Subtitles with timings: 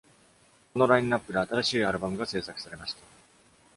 [0.73, 3.03] このラインナップで、新しいアルバムが製作されました。